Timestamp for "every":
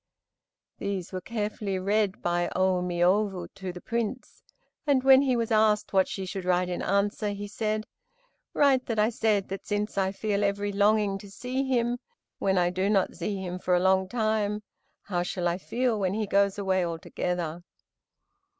10.43-10.71